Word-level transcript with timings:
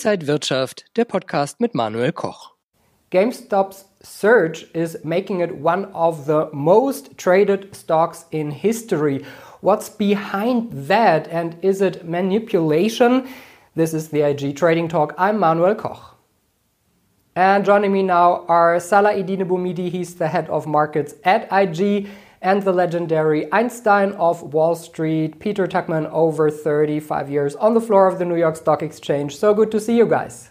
Inside 0.00 0.26
Wirtschaft, 0.26 0.86
der 0.96 1.04
Podcast 1.04 1.60
mit 1.60 1.74
Manuel 1.74 2.10
Koch. 2.10 2.54
GameStop's 3.10 3.84
surge 4.02 4.66
is 4.72 4.96
making 5.04 5.40
it 5.40 5.60
one 5.62 5.92
of 5.92 6.24
the 6.24 6.48
most 6.54 7.18
traded 7.18 7.76
stocks 7.76 8.24
in 8.30 8.50
history. 8.50 9.22
What's 9.60 9.90
behind 9.90 10.88
that 10.88 11.28
and 11.28 11.54
is 11.60 11.82
it 11.82 12.08
manipulation? 12.08 13.28
This 13.74 13.92
is 13.92 14.08
the 14.08 14.22
IG 14.22 14.56
Trading 14.56 14.88
Talk. 14.88 15.12
I'm 15.18 15.38
Manuel 15.38 15.74
Koch. 15.74 16.16
And 17.36 17.62
joining 17.62 17.92
me 17.92 18.02
now 18.02 18.46
are 18.48 18.80
Salah 18.80 19.12
Eddine 19.12 19.46
Bouhmidi, 19.46 19.90
he's 19.90 20.14
the 20.14 20.28
head 20.28 20.48
of 20.48 20.66
markets 20.66 21.14
at 21.24 21.46
IG 21.52 22.08
and 22.42 22.62
the 22.62 22.72
legendary 22.72 23.52
Einstein 23.52 24.12
of 24.12 24.42
Wall 24.54 24.74
Street, 24.74 25.38
Peter 25.38 25.66
Tuchman, 25.66 26.08
over 26.10 26.50
35 26.50 27.30
years 27.30 27.54
on 27.56 27.74
the 27.74 27.80
floor 27.80 28.06
of 28.06 28.18
the 28.18 28.24
New 28.24 28.36
York 28.36 28.56
Stock 28.56 28.82
Exchange. 28.82 29.36
So 29.36 29.52
good 29.52 29.70
to 29.72 29.80
see 29.80 29.96
you 29.96 30.06
guys. 30.06 30.50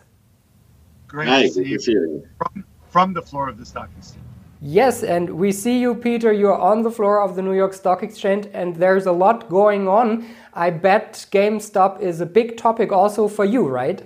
Great 1.07 1.27
Hi, 1.27 1.43
to 1.43 1.49
see 1.49 1.65
you, 1.65 1.79
you. 1.81 2.27
From, 2.37 2.65
from 2.87 3.13
the 3.13 3.21
floor 3.21 3.49
of 3.49 3.57
the 3.57 3.65
Stock 3.65 3.89
Exchange. 3.97 4.23
Yes, 4.61 5.03
and 5.03 5.29
we 5.29 5.53
see 5.53 5.79
you, 5.79 5.95
Peter. 5.95 6.33
You're 6.33 6.59
on 6.59 6.81
the 6.83 6.91
floor 6.91 7.21
of 7.21 7.35
the 7.35 7.41
New 7.41 7.53
York 7.53 7.73
Stock 7.73 8.03
Exchange, 8.03 8.47
and 8.53 8.75
there's 8.75 9.05
a 9.05 9.11
lot 9.11 9.49
going 9.49 9.87
on. 9.87 10.27
I 10.53 10.69
bet 10.69 11.25
GameStop 11.31 12.01
is 12.01 12.19
a 12.19 12.25
big 12.25 12.57
topic 12.57 12.91
also 12.91 13.29
for 13.29 13.45
you, 13.45 13.67
right? 13.67 14.03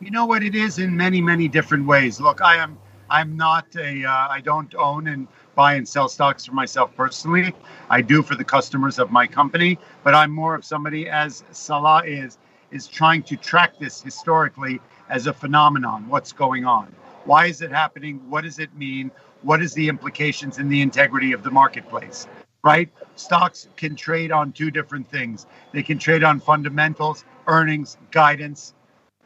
You 0.00 0.10
know 0.10 0.26
what 0.26 0.42
it 0.42 0.56
is 0.56 0.80
in 0.80 0.96
many, 0.96 1.20
many 1.20 1.46
different 1.46 1.86
ways. 1.86 2.20
Look, 2.20 2.42
I 2.42 2.56
am 2.56 2.76
I'm 3.08 3.36
not 3.36 3.66
a 3.76 4.04
uh, 4.04 4.28
I 4.28 4.40
don't 4.40 4.74
own 4.74 5.06
and 5.06 5.28
buy 5.54 5.74
and 5.74 5.88
sell 5.88 6.08
stocks 6.08 6.46
for 6.46 6.52
myself 6.52 6.94
personally. 6.96 7.54
I 7.90 8.00
do 8.00 8.22
for 8.22 8.34
the 8.34 8.44
customers 8.44 8.98
of 8.98 9.10
my 9.10 9.26
company, 9.26 9.78
but 10.02 10.14
I'm 10.14 10.30
more 10.30 10.54
of 10.54 10.64
somebody 10.64 11.08
as 11.08 11.44
Salah 11.50 12.04
is 12.04 12.38
is 12.70 12.86
trying 12.86 13.22
to 13.22 13.36
track 13.36 13.78
this 13.78 14.02
historically 14.02 14.80
as 15.10 15.26
a 15.26 15.32
phenomenon. 15.32 16.08
What's 16.08 16.32
going 16.32 16.64
on? 16.64 16.94
Why 17.24 17.46
is 17.46 17.60
it 17.60 17.70
happening? 17.70 18.18
What 18.30 18.44
does 18.44 18.58
it 18.58 18.74
mean? 18.74 19.10
What 19.42 19.62
is 19.62 19.74
the 19.74 19.88
implications 19.88 20.58
in 20.58 20.68
the 20.68 20.80
integrity 20.80 21.32
of 21.32 21.42
the 21.42 21.50
marketplace? 21.50 22.26
Right? 22.64 22.88
Stocks 23.16 23.68
can 23.76 23.94
trade 23.94 24.32
on 24.32 24.52
two 24.52 24.70
different 24.70 25.10
things. 25.10 25.46
They 25.72 25.82
can 25.82 25.98
trade 25.98 26.24
on 26.24 26.40
fundamentals, 26.40 27.24
earnings, 27.46 27.98
guidance, 28.10 28.74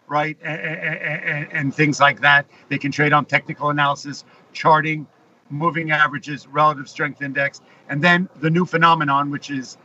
right? 0.09 0.37
And, 0.43 0.61
and, 0.61 1.53
and 1.53 1.75
things 1.75 2.01
like 2.01 2.21
that. 2.21 2.47
They 2.69 2.79
can 2.79 2.91
trade 2.91 3.13
on 3.13 3.27
technical 3.27 3.71
analysis, 3.71 4.25
charting, 4.53 5.07
moving 5.51 5.91
averages, 5.91 6.47
relative 6.49 6.89
strength 6.89 7.23
index, 7.23 7.61
and 7.89 8.03
then 8.03 8.29
the 8.41 8.51
new 8.51 8.65
phenomenon, 8.65 9.31
which 9.31 9.51
is 9.51 9.79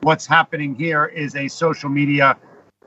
what's 0.00 0.26
happening 0.26 0.74
here, 0.74 1.06
is 1.06 1.34
a 1.36 1.48
social 1.48 1.88
media 1.88 2.36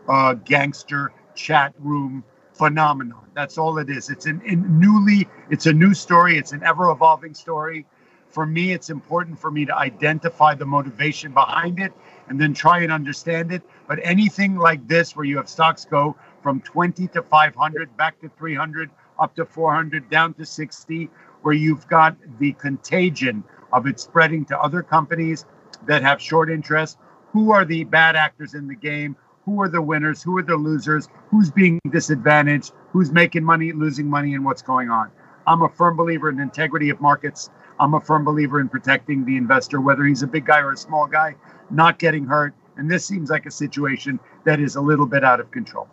uh, 0.08 0.34
gangster 0.34 1.12
chat 1.36 1.74
room 1.80 2.24
phenomenon. 2.54 3.26
That's 3.34 3.58
all 3.58 3.78
it 3.78 3.90
is. 3.90 4.10
It's 4.10 4.26
an 4.26 4.42
newly, 4.80 5.28
it's 5.50 5.66
a 5.66 5.74
new 5.74 5.94
story. 5.94 6.38
It's 6.38 6.52
an 6.52 6.64
ever 6.64 6.90
evolving 6.92 7.34
story. 7.34 7.86
For 8.30 8.46
me, 8.46 8.72
it's 8.72 8.90
important 8.90 9.38
for 9.40 9.52
me 9.52 9.66
to 9.66 9.76
identify 9.76 10.56
the 10.56 10.66
motivation 10.66 11.34
behind 11.34 11.80
it 11.80 11.92
and 12.30 12.40
then 12.40 12.54
try 12.54 12.80
and 12.82 12.92
understand 12.92 13.52
it. 13.52 13.62
But 13.88 14.00
anything 14.04 14.58
like 14.58 14.88
this, 14.88 15.16
where 15.16 15.26
you 15.26 15.38
have 15.38 15.50
stocks 15.50 15.86
go 15.86 16.16
from 16.42 16.62
20 16.62 17.08
to 17.10 17.22
500, 17.22 17.98
back 17.98 18.20
to 18.22 18.30
300, 18.30 18.90
up 19.20 19.36
to 19.36 19.46
400, 19.46 20.10
down 20.10 20.34
to 20.36 20.46
60, 20.46 21.10
where 21.42 21.54
you've 21.54 21.88
got 21.88 22.16
the 22.40 22.54
contagion 22.54 23.44
of 23.74 23.88
it 23.88 24.00
spreading 24.00 24.46
to 24.46 24.60
other 24.60 24.82
companies 24.82 25.46
that 25.86 26.02
have 26.02 26.22
short 26.22 26.50
interest. 26.50 26.98
Who 27.32 27.52
are 27.52 27.66
the 27.66 27.84
bad 27.86 28.16
actors 28.16 28.54
in 28.54 28.68
the 28.68 28.76
game? 28.76 29.16
Who 29.46 29.62
are 29.62 29.70
the 29.70 29.82
winners? 29.82 30.22
Who 30.22 30.38
are 30.38 30.44
the 30.44 30.56
losers? 30.56 31.10
Who's 31.30 31.50
being 31.50 31.80
disadvantaged? 31.90 32.74
Who's 32.92 33.12
making 33.12 33.44
money, 33.44 33.72
losing 33.72 34.08
money, 34.08 34.36
and 34.36 34.46
what's 34.46 34.62
going 34.62 34.90
on? 34.90 35.12
I'm 35.48 35.64
a 35.64 35.70
firm 35.70 35.98
believer 35.98 36.30
in 36.30 36.40
integrity 36.40 36.90
of 36.90 37.02
markets. 37.02 37.50
I'm 37.80 37.96
a 37.96 38.00
firm 38.02 38.24
believer 38.24 38.60
in 38.60 38.70
protecting 38.70 39.26
the 39.26 39.38
investor, 39.38 39.82
whether 39.82 40.04
he's 40.04 40.22
a 40.22 40.28
big 40.28 40.46
guy 40.46 40.60
or 40.60 40.74
a 40.74 40.78
small 40.78 41.08
guy, 41.08 41.36
not 41.72 41.98
getting 41.98 42.26
hurt. 42.26 42.54
And 42.78 42.90
this 42.90 43.06
seems 43.06 43.30
like 43.30 43.46
a 43.46 43.52
situation 43.52 44.20
that 44.46 44.60
is 44.60 44.76
a 44.76 44.82
little 44.82 45.08
bit 45.08 45.24
out 45.24 45.40
of 45.40 45.50
control. 45.52 45.88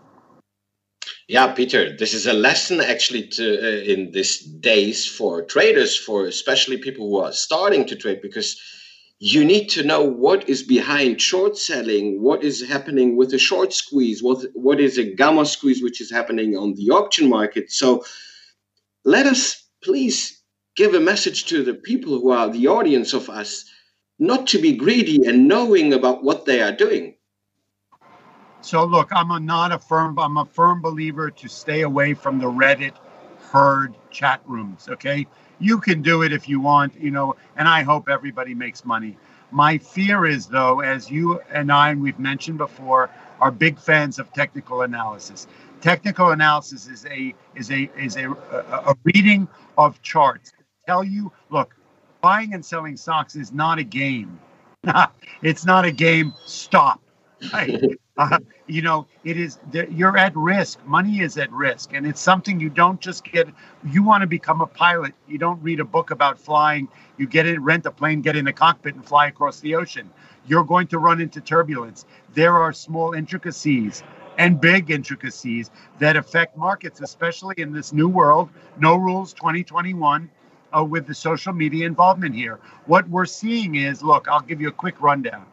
Yeah, 1.28 1.52
Peter, 1.52 1.94
this 1.94 2.14
is 2.14 2.26
a 2.26 2.32
lesson 2.32 2.80
actually 2.80 3.28
to 3.28 3.58
uh, 3.62 3.82
in 3.82 4.12
these 4.12 4.38
days 4.40 5.06
for 5.06 5.42
traders, 5.42 5.94
for 5.94 6.26
especially 6.26 6.78
people 6.78 7.06
who 7.06 7.18
are 7.18 7.32
starting 7.32 7.86
to 7.88 7.96
trade, 7.96 8.22
because 8.22 8.58
you 9.20 9.44
need 9.44 9.68
to 9.70 9.82
know 9.84 10.02
what 10.04 10.48
is 10.48 10.62
behind 10.62 11.20
short 11.20 11.58
selling, 11.58 12.22
what 12.22 12.42
is 12.44 12.66
happening 12.66 13.16
with 13.16 13.34
a 13.34 13.38
short 13.38 13.74
squeeze, 13.74 14.22
what 14.22 14.46
what 14.54 14.80
is 14.80 14.98
a 14.98 15.04
gamma 15.04 15.44
squeeze, 15.44 15.82
which 15.82 16.00
is 16.00 16.10
happening 16.10 16.56
on 16.56 16.74
the 16.76 16.90
auction 16.90 17.28
market. 17.28 17.70
So, 17.70 18.04
let 19.04 19.26
us 19.26 19.64
please 19.84 20.42
give 20.76 20.94
a 20.94 21.00
message 21.00 21.46
to 21.46 21.64
the 21.64 21.74
people 21.74 22.20
who 22.20 22.30
are 22.30 22.50
the 22.50 22.68
audience 22.68 23.12
of 23.14 23.30
us, 23.30 23.66
not 24.18 24.46
to 24.48 24.58
be 24.58 24.76
greedy 24.76 25.26
and 25.26 25.48
knowing 25.48 25.92
about 25.92 26.24
what 26.24 26.46
they 26.46 26.62
are 26.62 26.72
doing 26.72 27.17
so 28.60 28.84
look, 28.84 29.08
I'm 29.12 29.30
a 29.30 29.40
not 29.40 29.72
a 29.72 29.78
firm 29.78 30.18
I'm 30.18 30.36
a 30.36 30.44
firm 30.44 30.80
believer 30.82 31.30
to 31.30 31.48
stay 31.48 31.82
away 31.82 32.14
from 32.14 32.38
the 32.38 32.46
Reddit 32.46 32.94
herd 33.50 33.94
chat 34.10 34.40
rooms, 34.46 34.88
okay? 34.88 35.26
You 35.58 35.78
can 35.78 36.02
do 36.02 36.22
it 36.22 36.32
if 36.32 36.48
you 36.48 36.60
want, 36.60 36.98
you 37.00 37.10
know, 37.10 37.36
and 37.56 37.66
I 37.68 37.82
hope 37.82 38.08
everybody 38.08 38.54
makes 38.54 38.84
money. 38.84 39.16
My 39.50 39.78
fear 39.78 40.26
is 40.26 40.46
though, 40.46 40.80
as 40.80 41.10
you 41.10 41.40
and 41.52 41.72
I 41.72 41.90
and 41.90 42.02
we've 42.02 42.18
mentioned 42.18 42.58
before, 42.58 43.10
are 43.40 43.50
big 43.50 43.78
fans 43.78 44.18
of 44.18 44.32
technical 44.32 44.82
analysis. 44.82 45.46
Technical 45.80 46.30
analysis 46.30 46.88
is 46.88 47.06
a 47.06 47.34
is 47.54 47.70
a 47.70 47.90
is 47.96 48.16
a 48.16 48.30
a, 48.30 48.94
reading 49.04 49.48
of 49.78 50.02
charts. 50.02 50.52
Tell 50.86 51.04
you, 51.04 51.32
look, 51.50 51.74
buying 52.20 52.52
and 52.54 52.64
selling 52.64 52.96
stocks 52.96 53.36
is 53.36 53.52
not 53.52 53.78
a 53.78 53.84
game. 53.84 54.38
it's 55.42 55.64
not 55.64 55.84
a 55.84 55.92
game. 55.92 56.34
Stop. 56.44 57.00
Right? 57.52 57.98
Uh, 58.16 58.40
you 58.66 58.82
know, 58.82 59.06
it 59.22 59.36
is 59.36 59.58
you're 59.90 60.16
at 60.16 60.34
risk. 60.34 60.84
Money 60.84 61.20
is 61.20 61.38
at 61.38 61.52
risk, 61.52 61.92
and 61.94 62.04
it's 62.04 62.20
something 62.20 62.58
you 62.58 62.68
don't 62.68 63.00
just 63.00 63.24
get. 63.24 63.48
You 63.84 64.02
want 64.02 64.22
to 64.22 64.26
become 64.26 64.60
a 64.60 64.66
pilot. 64.66 65.14
You 65.28 65.38
don't 65.38 65.62
read 65.62 65.78
a 65.78 65.84
book 65.84 66.10
about 66.10 66.38
flying. 66.38 66.88
You 67.16 67.28
get 67.28 67.46
in, 67.46 67.62
rent 67.62 67.86
a 67.86 67.92
plane, 67.92 68.20
get 68.20 68.36
in 68.36 68.44
the 68.44 68.52
cockpit, 68.52 68.96
and 68.96 69.04
fly 69.04 69.28
across 69.28 69.60
the 69.60 69.76
ocean. 69.76 70.10
You're 70.48 70.64
going 70.64 70.88
to 70.88 70.98
run 70.98 71.20
into 71.20 71.40
turbulence. 71.40 72.06
There 72.34 72.56
are 72.56 72.72
small 72.72 73.12
intricacies 73.12 74.02
and 74.36 74.60
big 74.60 74.90
intricacies 74.90 75.70
that 76.00 76.16
affect 76.16 76.56
markets, 76.56 77.00
especially 77.00 77.54
in 77.58 77.72
this 77.72 77.92
new 77.92 78.08
world. 78.08 78.50
No 78.78 78.96
rules 78.96 79.32
2021. 79.34 80.28
Uh, 80.76 80.84
with 80.84 81.06
the 81.06 81.14
social 81.14 81.54
media 81.54 81.86
involvement 81.86 82.34
here, 82.34 82.58
what 82.84 83.08
we're 83.08 83.24
seeing 83.24 83.76
is 83.76 84.02
look. 84.02 84.28
I'll 84.28 84.42
give 84.42 84.60
you 84.60 84.68
a 84.68 84.72
quick 84.72 85.00
rundown. 85.00 85.46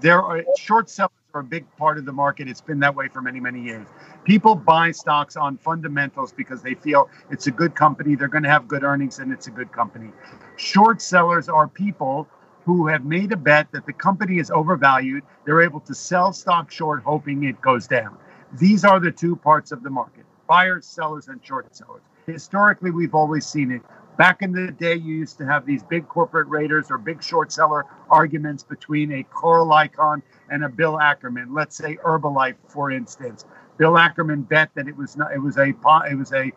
There 0.00 0.22
are 0.22 0.44
short 0.56 0.88
sellers 0.88 1.10
are 1.34 1.40
a 1.40 1.44
big 1.44 1.64
part 1.76 1.98
of 1.98 2.04
the 2.04 2.12
market. 2.12 2.48
It's 2.48 2.60
been 2.60 2.80
that 2.80 2.94
way 2.94 3.08
for 3.08 3.20
many, 3.20 3.40
many 3.40 3.60
years. 3.60 3.86
People 4.24 4.54
buy 4.54 4.90
stocks 4.90 5.36
on 5.36 5.56
fundamentals 5.56 6.32
because 6.32 6.62
they 6.62 6.74
feel 6.74 7.08
it's 7.30 7.46
a 7.46 7.50
good 7.50 7.74
company, 7.74 8.14
they're 8.14 8.28
going 8.28 8.44
to 8.44 8.50
have 8.50 8.68
good 8.68 8.82
earnings, 8.82 9.18
and 9.18 9.32
it's 9.32 9.46
a 9.46 9.50
good 9.50 9.72
company. 9.72 10.10
Short 10.56 11.00
sellers 11.00 11.48
are 11.48 11.68
people 11.68 12.28
who 12.64 12.86
have 12.88 13.04
made 13.04 13.32
a 13.32 13.36
bet 13.36 13.70
that 13.72 13.86
the 13.86 13.92
company 13.92 14.38
is 14.38 14.50
overvalued. 14.50 15.22
They're 15.44 15.62
able 15.62 15.80
to 15.80 15.94
sell 15.94 16.32
stock 16.32 16.70
short, 16.70 17.02
hoping 17.02 17.44
it 17.44 17.60
goes 17.60 17.86
down. 17.86 18.16
These 18.58 18.84
are 18.84 19.00
the 19.00 19.10
two 19.10 19.36
parts 19.36 19.72
of 19.72 19.82
the 19.82 19.90
market 19.90 20.24
buyers, 20.46 20.84
sellers, 20.84 21.28
and 21.28 21.40
short 21.44 21.74
sellers. 21.76 22.02
Historically, 22.26 22.90
we've 22.90 23.14
always 23.14 23.46
seen 23.46 23.70
it. 23.70 23.82
Back 24.20 24.42
in 24.42 24.52
the 24.52 24.70
day, 24.70 24.96
you 24.96 25.14
used 25.14 25.38
to 25.38 25.46
have 25.46 25.64
these 25.64 25.82
big 25.82 26.06
corporate 26.06 26.46
raiders 26.48 26.90
or 26.90 26.98
big 26.98 27.22
short 27.22 27.50
seller 27.50 27.86
arguments 28.10 28.62
between 28.62 29.10
a 29.12 29.22
Carl 29.22 29.68
Icahn 29.68 30.20
and 30.50 30.62
a 30.62 30.68
Bill 30.68 31.00
Ackerman. 31.00 31.54
Let's 31.54 31.74
say 31.74 31.96
Herbalife, 32.04 32.56
for 32.68 32.90
instance. 32.90 33.46
Bill 33.78 33.96
Ackerman 33.96 34.42
bet 34.42 34.72
that 34.74 34.88
it 34.88 34.94
was 34.94 35.16
not, 35.16 35.32
it 35.32 35.38
was 35.38 35.56
a 35.56 35.72
it 36.10 36.18
was 36.18 36.34
a 36.34 36.52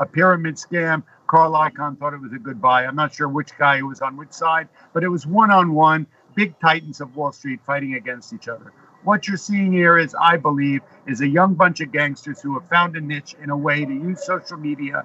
a 0.00 0.06
pyramid 0.06 0.56
scam. 0.56 1.04
Carl 1.28 1.52
Icahn 1.52 1.96
thought 1.96 2.12
it 2.12 2.20
was 2.20 2.32
a 2.32 2.40
good 2.40 2.60
buy. 2.60 2.84
I'm 2.84 2.96
not 2.96 3.14
sure 3.14 3.28
which 3.28 3.56
guy 3.56 3.80
was 3.82 4.00
on 4.00 4.16
which 4.16 4.32
side, 4.32 4.66
but 4.92 5.04
it 5.04 5.08
was 5.08 5.28
one 5.28 5.52
on 5.52 5.74
one, 5.74 6.08
big 6.34 6.58
titans 6.58 7.00
of 7.00 7.14
Wall 7.14 7.30
Street 7.30 7.60
fighting 7.64 7.94
against 7.94 8.32
each 8.32 8.48
other. 8.48 8.72
What 9.04 9.28
you're 9.28 9.36
seeing 9.36 9.70
here 9.70 9.96
is, 9.96 10.16
I 10.20 10.38
believe, 10.38 10.80
is 11.06 11.20
a 11.20 11.28
young 11.28 11.54
bunch 11.54 11.80
of 11.80 11.92
gangsters 11.92 12.40
who 12.40 12.58
have 12.58 12.68
found 12.68 12.96
a 12.96 13.00
niche 13.00 13.36
in 13.40 13.50
a 13.50 13.56
way 13.56 13.84
to 13.84 13.92
use 13.92 14.26
social 14.26 14.56
media 14.56 15.04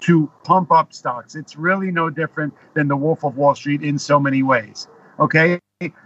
to 0.00 0.30
pump 0.44 0.70
up 0.70 0.92
stocks. 0.92 1.34
It's 1.34 1.56
really 1.56 1.90
no 1.90 2.10
different 2.10 2.54
than 2.74 2.88
the 2.88 2.96
Wolf 2.96 3.24
of 3.24 3.36
Wall 3.36 3.54
Street 3.54 3.82
in 3.82 3.98
so 3.98 4.20
many 4.20 4.42
ways. 4.42 4.88
Okay. 5.18 5.58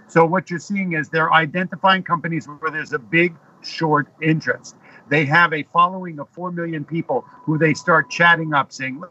So 0.09 0.25
what 0.25 0.51
you're 0.51 0.59
seeing 0.59 0.95
is 0.95 1.09
they're 1.09 1.33
identifying 1.33 2.03
companies 2.03 2.47
where 2.47 2.71
there's 2.71 2.93
a 2.93 2.99
big 2.99 3.37
short 3.63 4.09
interest. 4.21 4.77
They 5.09 5.25
have 5.27 5.53
a 5.53 5.63
following 5.65 6.19
of 6.19 6.29
4 6.31 6.53
million 6.53 6.85
people 6.85 7.25
who 7.45 7.59
they 7.59 7.75
start 7.75 8.11
chatting 8.11 8.53
up 8.55 8.73
saying, 8.73 9.03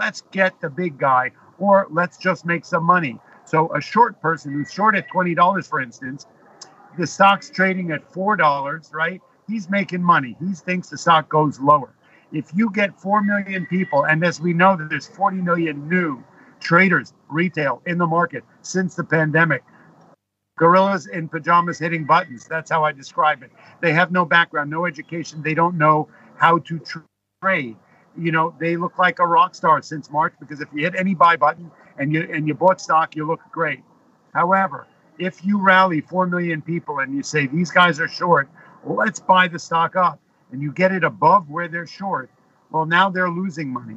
let's 0.00 0.22
get 0.32 0.60
the 0.60 0.70
big 0.70 0.98
guy 0.98 1.30
or 1.58 1.86
let's 1.90 2.18
just 2.18 2.44
make 2.44 2.64
some 2.64 2.84
money. 2.84 3.18
So 3.44 3.72
a 3.74 3.80
short 3.80 4.20
person 4.20 4.52
who's 4.52 4.72
short 4.72 4.94
at 4.96 5.08
$20, 5.10 5.68
for 5.68 5.80
instance, 5.80 6.26
the 6.98 7.06
stock's 7.06 7.50
trading 7.50 7.90
at 7.90 8.10
$4, 8.12 8.92
right? 8.92 9.20
He's 9.48 9.68
making 9.68 10.02
money. 10.02 10.36
He 10.40 10.52
thinks 10.54 10.88
the 10.88 10.98
stock 10.98 11.28
goes 11.28 11.60
lower. 11.60 11.94
If 12.34 12.50
you 12.52 12.68
get 12.70 13.00
4 13.00 13.22
million 13.22 13.64
people, 13.66 14.04
and 14.06 14.24
as 14.24 14.40
we 14.40 14.52
know 14.52 14.76
that 14.76 14.90
there's 14.90 15.06
40 15.06 15.36
million 15.36 15.88
new 15.88 16.22
traders, 16.58 17.14
retail 17.28 17.80
in 17.86 17.96
the 17.96 18.06
market 18.06 18.42
since 18.60 18.96
the 18.96 19.04
pandemic, 19.04 19.62
gorillas 20.58 21.06
in 21.06 21.28
pajamas 21.28 21.78
hitting 21.78 22.04
buttons. 22.04 22.46
That's 22.48 22.70
how 22.70 22.84
I 22.84 22.90
describe 22.90 23.44
it. 23.44 23.52
They 23.80 23.92
have 23.92 24.10
no 24.10 24.24
background, 24.24 24.68
no 24.68 24.84
education. 24.84 25.42
They 25.42 25.54
don't 25.54 25.78
know 25.78 26.08
how 26.36 26.58
to 26.58 26.80
trade. 27.40 27.76
You 28.16 28.32
know, 28.32 28.54
they 28.58 28.76
look 28.76 28.98
like 28.98 29.20
a 29.20 29.26
rock 29.26 29.54
star 29.54 29.80
since 29.82 30.10
March 30.10 30.34
because 30.40 30.60
if 30.60 30.68
you 30.72 30.82
hit 30.82 30.94
any 30.96 31.14
buy 31.14 31.36
button 31.36 31.70
and 31.98 32.12
you 32.12 32.28
and 32.32 32.48
you 32.48 32.54
bought 32.54 32.80
stock, 32.80 33.14
you 33.14 33.26
look 33.26 33.40
great. 33.52 33.82
However, 34.32 34.88
if 35.18 35.44
you 35.44 35.60
rally 35.60 36.00
4 36.00 36.26
million 36.26 36.62
people 36.62 36.98
and 36.98 37.14
you 37.14 37.22
say 37.22 37.46
these 37.46 37.70
guys 37.70 38.00
are 38.00 38.08
short, 38.08 38.48
let's 38.84 39.20
buy 39.20 39.46
the 39.46 39.58
stock 39.58 39.94
up 39.94 40.20
and 40.54 40.62
you 40.62 40.70
get 40.70 40.92
it 40.92 41.02
above 41.02 41.50
where 41.50 41.66
they're 41.66 41.84
short, 41.84 42.30
well, 42.70 42.86
now 42.86 43.10
they're 43.10 43.28
losing 43.28 43.72
money. 43.72 43.96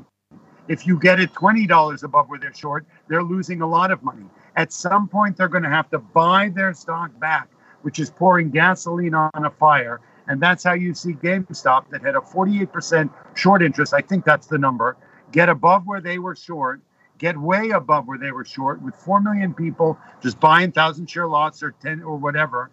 If 0.67 0.87
you 0.87 0.97
get 0.99 1.19
it 1.19 1.31
$20 1.33 2.03
above 2.03 2.29
where 2.29 2.39
they're 2.39 2.51
short, 2.51 2.83
they're 3.07 3.21
losing 3.21 3.61
a 3.61 3.67
lot 3.67 3.91
of 3.91 4.01
money. 4.01 4.25
At 4.55 4.73
some 4.73 5.07
point, 5.07 5.37
they're 5.37 5.49
going 5.49 5.63
to 5.63 5.69
have 5.69 5.87
to 5.91 5.99
buy 5.99 6.49
their 6.49 6.73
stock 6.73 7.17
back, 7.19 7.49
which 7.83 7.99
is 7.99 8.09
pouring 8.09 8.49
gasoline 8.49 9.13
on 9.13 9.29
a 9.35 9.51
fire. 9.51 10.01
And 10.27 10.41
that's 10.41 10.63
how 10.63 10.73
you 10.73 10.95
see 10.95 11.13
GameStop, 11.13 11.89
that 11.91 12.01
had 12.01 12.15
a 12.15 12.21
48% 12.21 13.11
short 13.35 13.61
interest, 13.61 13.93
I 13.93 14.01
think 14.01 14.25
that's 14.25 14.47
the 14.47 14.57
number, 14.57 14.97
get 15.31 15.49
above 15.49 15.85
where 15.85 16.01
they 16.01 16.17
were 16.17 16.35
short 16.35 16.81
get 17.19 17.35
way 17.35 17.71
above 17.71 18.07
where 18.07 18.19
they 18.19 18.31
were 18.31 18.45
short 18.45 18.79
with 18.81 18.95
4 18.95 19.21
million 19.21 19.51
people 19.51 19.97
just 20.21 20.39
buying 20.39 20.67
1,000 20.67 21.09
share 21.09 21.27
lots 21.27 21.63
or 21.63 21.71
10 21.71 22.03
or 22.03 22.15
whatever. 22.15 22.69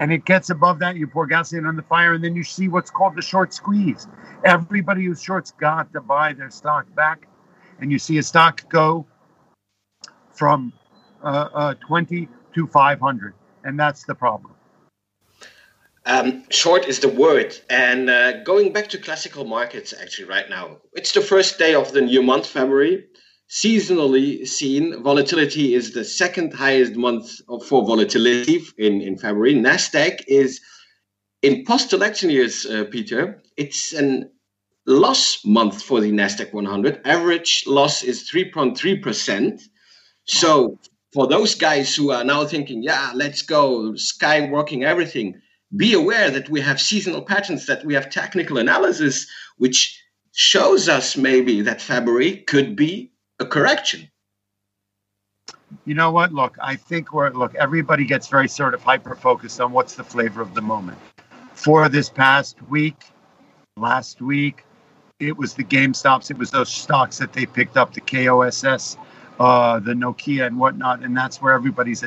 And 0.00 0.10
it 0.10 0.24
gets 0.24 0.48
above 0.48 0.78
that, 0.78 0.96
you 0.96 1.06
pour 1.06 1.26
gasoline 1.26 1.66
on 1.66 1.76
the 1.76 1.82
fire, 1.82 2.14
and 2.14 2.24
then 2.24 2.34
you 2.34 2.42
see 2.42 2.68
what's 2.68 2.90
called 2.90 3.14
the 3.16 3.22
short 3.22 3.52
squeeze. 3.52 4.08
Everybody 4.46 5.04
who's 5.04 5.22
short's 5.22 5.50
got 5.50 5.92
to 5.92 6.00
buy 6.00 6.32
their 6.32 6.50
stock 6.50 6.92
back. 6.94 7.28
And 7.80 7.92
you 7.92 7.98
see 7.98 8.16
a 8.16 8.22
stock 8.22 8.66
go 8.70 9.06
from 10.30 10.72
uh, 11.22 11.48
uh, 11.52 11.74
20 11.86 12.28
to 12.54 12.66
500. 12.66 13.34
And 13.62 13.78
that's 13.78 14.04
the 14.04 14.14
problem. 14.14 14.54
Um, 16.06 16.44
short 16.48 16.88
is 16.88 17.00
the 17.00 17.08
word. 17.08 17.54
And 17.68 18.08
uh, 18.08 18.42
going 18.42 18.72
back 18.72 18.88
to 18.88 18.98
classical 18.98 19.44
markets, 19.44 19.92
actually, 19.92 20.28
right 20.28 20.48
now, 20.48 20.78
it's 20.94 21.12
the 21.12 21.20
first 21.20 21.58
day 21.58 21.74
of 21.74 21.92
the 21.92 22.00
new 22.00 22.22
month, 22.22 22.46
February. 22.46 23.04
Seasonally 23.50 24.46
seen, 24.46 25.02
volatility 25.02 25.74
is 25.74 25.92
the 25.92 26.04
second 26.04 26.54
highest 26.54 26.94
month 26.94 27.40
for 27.66 27.84
volatility 27.84 28.62
in, 28.78 29.00
in 29.00 29.18
February. 29.18 29.54
NASDAQ 29.54 30.20
is 30.28 30.60
in 31.42 31.64
post 31.64 31.92
election 31.92 32.30
years, 32.30 32.64
uh, 32.64 32.84
Peter, 32.92 33.42
it's 33.56 33.92
an 33.92 34.30
loss 34.86 35.44
month 35.44 35.82
for 35.82 36.00
the 36.00 36.12
NASDAQ 36.12 36.52
100. 36.52 37.00
Average 37.04 37.64
loss 37.66 38.04
is 38.04 38.30
3.3%. 38.30 39.60
So 40.26 40.78
for 41.12 41.26
those 41.26 41.56
guys 41.56 41.92
who 41.96 42.12
are 42.12 42.22
now 42.22 42.44
thinking, 42.44 42.84
yeah, 42.84 43.10
let's 43.16 43.42
go, 43.42 43.94
skyworking 43.94 44.84
everything, 44.84 45.40
be 45.76 45.92
aware 45.94 46.30
that 46.30 46.48
we 46.50 46.60
have 46.60 46.80
seasonal 46.80 47.22
patterns, 47.22 47.66
that 47.66 47.84
we 47.84 47.94
have 47.94 48.10
technical 48.10 48.58
analysis, 48.58 49.26
which 49.56 50.00
shows 50.30 50.88
us 50.88 51.16
maybe 51.16 51.62
that 51.62 51.80
February 51.80 52.44
could 52.46 52.76
be 52.76 53.10
a 53.40 53.46
correction. 53.46 54.08
You 55.84 55.94
know 55.94 56.10
what? 56.10 56.32
Look, 56.32 56.56
I 56.60 56.76
think 56.76 57.12
we're 57.12 57.30
look. 57.30 57.54
Everybody 57.54 58.04
gets 58.04 58.28
very 58.28 58.48
sort 58.48 58.74
of 58.74 58.82
hyper 58.82 59.14
focused 59.14 59.60
on 59.60 59.72
what's 59.72 59.94
the 59.94 60.04
flavor 60.04 60.40
of 60.42 60.54
the 60.54 60.62
moment. 60.62 60.98
For 61.54 61.88
this 61.88 62.08
past 62.08 62.56
week, 62.68 62.96
last 63.76 64.20
week, 64.20 64.64
it 65.20 65.36
was 65.36 65.54
the 65.54 65.64
GameStops. 65.64 66.30
It 66.30 66.38
was 66.38 66.50
those 66.50 66.70
stocks 66.70 67.18
that 67.18 67.32
they 67.32 67.46
picked 67.46 67.76
up, 67.76 67.94
the 67.94 68.00
KOSS, 68.00 68.96
uh, 69.38 69.78
the 69.78 69.92
Nokia, 69.92 70.46
and 70.46 70.58
whatnot, 70.58 71.02
and 71.02 71.16
that's 71.16 71.40
where 71.40 71.52
everybody's 71.52 72.04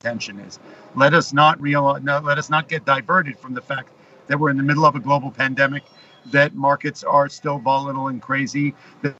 attention 0.00 0.40
is. 0.40 0.58
Let 0.94 1.14
us 1.14 1.32
not 1.32 1.60
real, 1.60 1.98
no, 2.00 2.18
let 2.18 2.38
us 2.38 2.50
not 2.50 2.68
get 2.68 2.84
diverted 2.84 3.38
from 3.38 3.54
the 3.54 3.62
fact 3.62 3.90
that 4.26 4.38
we're 4.38 4.50
in 4.50 4.56
the 4.56 4.62
middle 4.62 4.84
of 4.84 4.96
a 4.96 5.00
global 5.00 5.30
pandemic, 5.30 5.84
that 6.26 6.54
markets 6.54 7.04
are 7.04 7.28
still 7.28 7.58
volatile 7.58 8.08
and 8.08 8.20
crazy, 8.20 8.74
that, 9.02 9.14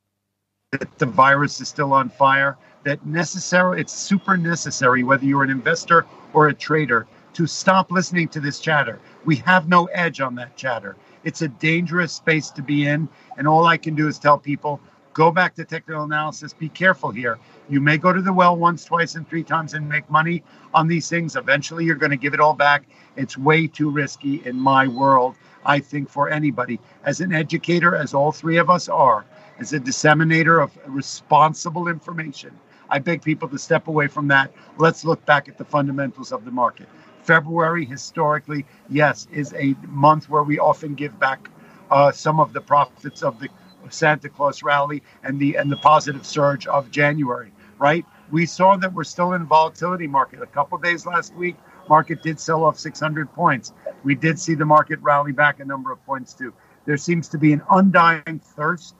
that 0.73 0.99
the 0.99 1.05
virus 1.05 1.61
is 1.61 1.69
still 1.69 1.93
on 1.93 2.09
fire, 2.09 2.57
that 2.85 3.05
necessary 3.05 3.79
it's 3.79 3.93
super 3.93 4.39
necessary 4.39 5.05
whether 5.05 5.27
you're 5.27 5.43
an 5.43 5.51
investor 5.51 6.07
or 6.33 6.49
a 6.49 6.55
trader 6.55 7.07
to 7.35 7.47
stop 7.47 7.93
listening 7.93 8.27
to 8.27 8.41
this 8.41 8.59
chatter. 8.59 8.99
We 9.27 9.37
have 9.37 9.69
no 9.69 9.85
edge 9.87 10.23
on 10.23 10.35
that 10.37 10.57
chatter. 10.57 10.97
It's 11.25 11.43
a 11.43 11.49
dangerous 11.49 12.15
space 12.15 12.51
to 12.53 12.63
be 12.63 12.87
in, 12.87 13.07
and 13.37 13.47
all 13.47 13.67
I 13.67 13.77
can 13.77 13.95
do 13.95 14.09
is 14.09 14.19
tell 14.19 14.39
people 14.39 14.81
go 15.13 15.31
back 15.31 15.55
to 15.57 15.65
technical 15.67 16.05
analysis. 16.05 16.55
Be 16.55 16.71
careful 16.71 17.11
here. 17.11 17.39
You 17.69 17.83
may 17.83 17.99
go 17.99 18.11
to 18.11 18.23
the 18.23 18.33
well 18.33 18.57
once, 18.57 18.83
twice, 18.87 19.15
and 19.15 19.29
three 19.29 19.45
times 19.45 19.75
and 19.75 19.87
make 19.87 20.09
money 20.09 20.43
on 20.73 20.89
these 20.89 21.07
things. 21.07 21.37
Eventually, 21.37 21.85
you're 21.85 21.97
going 21.97 22.11
to 22.11 22.17
give 22.17 22.33
it 22.33 22.41
all 22.41 22.55
back. 22.55 22.85
It's 23.17 23.37
way 23.37 23.67
too 23.67 23.91
risky 23.91 24.43
in 24.47 24.57
my 24.57 24.89
world, 24.89 25.37
I 25.67 25.81
think, 25.81 26.09
for 26.09 26.31
anybody. 26.31 26.81
As 27.05 27.21
an 27.21 27.35
educator, 27.35 27.95
as 27.95 28.15
all 28.15 28.33
three 28.33 28.57
of 28.57 28.71
us 28.71 28.89
are, 28.89 29.27
as 29.59 29.73
a 29.73 29.81
disseminator 29.81 30.63
of 30.63 30.77
responsible 30.87 31.89
information, 31.89 32.59
I 32.91 32.99
beg 32.99 33.23
people 33.23 33.49
to 33.49 33.59
step 33.59 33.89
away 33.89 34.07
from 34.07 34.29
that. 34.29 34.53
Let's 34.77 35.05
look 35.05 35.25
back 35.25 35.49
at 35.49 35.57
the 35.57 35.65
fundamentals 35.65 36.33
of 36.33 36.45
the 36.45 36.51
market. 36.51 36.89
February, 37.23 37.85
historically, 37.85 38.67
yes, 38.91 39.29
is 39.33 39.55
a 39.55 39.75
month 39.89 40.29
where 40.29 40.43
we 40.43 40.59
often 40.59 40.95
give 40.95 41.19
back 41.19 41.49
uh, 41.91 42.11
some 42.11 42.41
of 42.41 42.53
the 42.53 42.61
profits 42.61 43.23
of 43.23 43.39
the 43.39 43.49
Santa 43.89 44.29
Claus 44.29 44.63
rally 44.63 45.03
and 45.23 45.39
the 45.39 45.57
and 45.57 45.71
the 45.71 45.77
positive 45.77 46.27
surge 46.27 46.67
of 46.67 46.91
January, 46.91 47.53
right? 47.79 48.05
We 48.31 48.47
saw 48.47 48.77
that 48.77 48.93
we're 48.93 49.05
still 49.05 49.35
in 49.35 49.47
volatility 49.47 50.07
market. 50.07 50.43
A 50.43 50.47
couple 50.47 50.79
days 50.79 51.07
last 51.07 51.35
week, 51.35 51.57
market 51.89 52.23
did 52.23 52.41
sell 52.41 52.65
off 52.65 52.79
600 52.79 53.33
points. 53.33 53.73
We 54.05 54.15
did 54.15 54.39
see 54.39 54.55
the 54.55 54.65
market 54.65 55.01
rally 55.03 55.33
back 55.33 55.61
a 55.61 55.65
number 55.65 55.93
of 55.93 56.05
points 56.07 56.33
too. 56.33 56.53
There 56.87 56.97
seems 56.97 57.29
to 57.29 57.39
be 57.39 57.53
an 57.53 57.63
undying 57.71 58.41
thirst 58.43 58.97